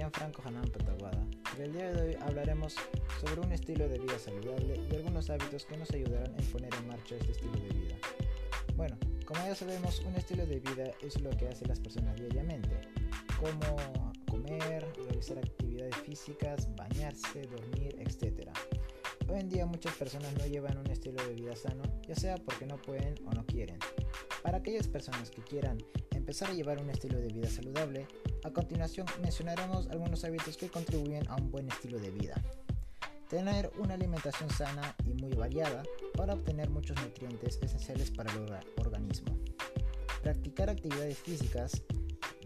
Gianfranco 0.00 0.42
Hanan 0.46 0.68
Pataguada 0.70 1.26
y 1.58 1.62
el 1.62 1.72
día 1.72 1.92
de 1.92 2.02
hoy 2.02 2.16
hablaremos 2.22 2.74
sobre 3.20 3.40
un 3.40 3.52
estilo 3.52 3.88
de 3.88 3.98
vida 3.98 4.18
saludable 4.18 4.80
y 4.90 4.96
algunos 4.96 5.28
hábitos 5.28 5.66
que 5.66 5.76
nos 5.76 5.90
ayudarán 5.90 6.32
a 6.34 6.52
poner 6.52 6.72
en 6.74 6.88
marcha 6.88 7.16
este 7.16 7.32
estilo 7.32 7.52
de 7.52 7.68
vida. 7.68 7.96
Bueno, 8.76 8.96
como 9.26 9.44
ya 9.44 9.54
sabemos, 9.54 10.00
un 10.06 10.14
estilo 10.14 10.46
de 10.46 10.60
vida 10.60 10.90
es 11.02 11.20
lo 11.20 11.30
que 11.30 11.48
hacen 11.48 11.68
las 11.68 11.80
personas 11.80 12.16
diariamente, 12.16 12.80
como 13.38 14.12
comer, 14.26 14.86
realizar 14.96 15.38
actividades 15.38 15.96
físicas, 15.96 16.68
bañarse, 16.76 17.42
dormir, 17.42 17.96
etc. 17.98 18.48
Hoy 19.28 19.40
en 19.40 19.48
día 19.48 19.66
muchas 19.66 19.94
personas 19.96 20.32
no 20.38 20.46
llevan 20.46 20.78
un 20.78 20.86
estilo 20.86 21.22
de 21.26 21.34
vida 21.34 21.56
sano, 21.56 21.82
ya 22.08 22.14
sea 22.14 22.36
porque 22.36 22.66
no 22.66 22.80
pueden 22.80 23.14
o 23.26 23.32
no 23.32 23.44
quieren. 23.44 23.78
Para 24.42 24.58
aquellas 24.58 24.88
personas 24.88 25.30
que 25.30 25.42
quieran 25.42 25.78
empezar 26.12 26.50
a 26.50 26.54
llevar 26.54 26.80
un 26.80 26.90
estilo 26.90 27.18
de 27.18 27.28
vida 27.28 27.50
saludable, 27.50 28.06
a 28.42 28.50
continuación 28.50 29.06
mencionaremos 29.20 29.88
algunos 29.88 30.24
hábitos 30.24 30.56
que 30.56 30.70
contribuyen 30.70 31.28
a 31.28 31.36
un 31.36 31.50
buen 31.50 31.68
estilo 31.68 31.98
de 31.98 32.10
vida. 32.10 32.34
Tener 33.28 33.70
una 33.78 33.94
alimentación 33.94 34.50
sana 34.50 34.96
y 35.04 35.14
muy 35.14 35.32
variada 35.34 35.82
para 36.16 36.34
obtener 36.34 36.70
muchos 36.70 37.00
nutrientes 37.02 37.58
esenciales 37.62 38.10
para 38.10 38.32
el 38.32 38.50
organismo. 38.78 39.36
Practicar 40.22 40.70
actividades 40.70 41.18
físicas, 41.18 41.82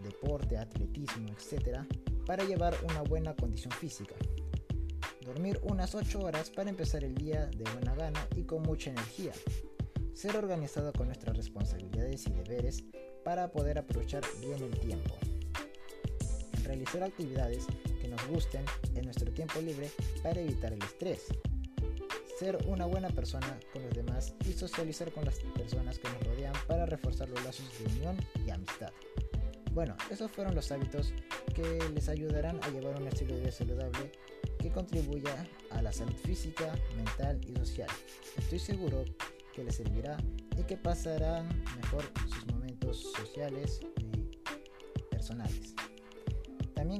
deporte, 0.03 0.59
atletismo, 0.59 1.29
etc. 1.29 1.79
para 2.27 2.45
llevar 2.45 2.77
una 2.85 3.03
buena 3.03 3.35
condición 3.35 3.73
física. 3.73 4.15
Dormir 5.25 5.59
unas 5.63 5.95
8 5.95 6.21
horas 6.21 6.51
para 6.51 6.71
empezar 6.71 7.03
el 7.03 7.15
día 7.15 7.47
de 7.47 7.65
buena 7.73 7.95
gana 7.95 8.29
y 8.37 8.43
con 8.43 8.63
mucha 8.63 8.91
energía. 8.91 9.33
Ser 10.13 10.37
organizado 10.37 10.93
con 10.93 11.07
nuestras 11.07 11.37
responsabilidades 11.37 12.27
y 12.27 12.33
deberes 12.33 12.85
para 13.25 13.51
poder 13.51 13.79
aprovechar 13.79 14.23
bien 14.41 14.63
el 14.63 14.79
tiempo 14.81 15.17
realizar 16.65 17.03
actividades 17.03 17.67
que 18.01 18.09
nos 18.09 18.27
gusten 18.27 18.65
en 18.95 19.05
nuestro 19.05 19.31
tiempo 19.33 19.61
libre 19.61 19.91
para 20.23 20.41
evitar 20.41 20.73
el 20.73 20.83
estrés, 20.83 21.27
ser 22.39 22.59
una 22.67 22.87
buena 22.87 23.09
persona 23.11 23.59
con 23.73 23.83
los 23.83 23.95
demás 23.95 24.35
y 24.49 24.53
socializar 24.53 25.13
con 25.13 25.25
las 25.25 25.39
personas 25.57 25.99
que 25.99 26.09
nos 26.09 26.23
rodean 26.25 26.55
para 26.67 26.87
reforzar 26.87 27.29
los 27.29 27.45
lazos 27.45 27.67
de 27.79 27.87
unión 27.97 28.17
y 28.45 28.51
amistad. 28.51 28.93
Bueno, 29.73 29.97
esos 30.11 30.31
fueron 30.31 30.55
los 30.55 30.71
hábitos 30.71 31.13
que 31.53 31.81
les 31.93 32.09
ayudarán 32.09 32.61
a 32.63 32.69
llevar 32.69 33.01
un 33.01 33.09
estilo 33.09 33.35
de 33.35 33.41
vida 33.41 33.53
saludable 33.53 34.13
que 34.59 34.71
contribuya 34.71 35.49
a 35.71 35.83
la 35.83 35.93
salud 35.93 36.15
física, 36.25 36.73
mental 36.97 37.41
y 37.47 37.57
social. 37.57 37.89
Estoy 38.39 38.61
seguro 38.61 39.05
que 39.53 39.65
les 39.65 39.77
servirá 39.77 40.17
y 40.57 40.63
que 40.63 40.77
pasarán 40.77 41.49
mejor 41.77 42.05
sus 42.29 42.47
momentos 42.47 43.13
sociales 43.13 43.81
y 43.99 45.05
personales. 45.11 45.75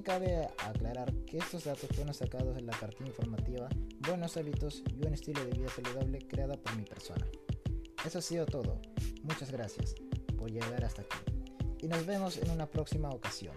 Cabe 0.05 0.49
aclarar 0.59 1.11
que 1.25 1.39
estos 1.39 1.65
datos 1.65 1.89
fueron 1.95 2.13
sacados 2.13 2.55
de 2.55 2.61
la 2.61 2.77
cartilla 2.77 3.09
informativa 3.09 3.69
Buenos 4.07 4.37
hábitos 4.37 4.83
y 4.95 5.07
un 5.07 5.15
estilo 5.15 5.43
de 5.47 5.53
vida 5.53 5.71
saludable 5.71 6.19
creada 6.29 6.59
por 6.59 6.77
mi 6.77 6.85
persona. 6.85 7.27
Eso 8.05 8.19
ha 8.19 8.23
sido 8.23 8.45
todo. 8.45 8.83
Muchas 9.23 9.51
gracias 9.51 9.95
por 10.37 10.51
llegar 10.51 10.85
hasta 10.85 11.01
aquí. 11.01 11.17
Y 11.81 11.89
nos 11.89 12.05
vemos 12.05 12.37
en 12.37 12.51
una 12.51 12.67
próxima 12.67 13.09
ocasión. 13.09 13.57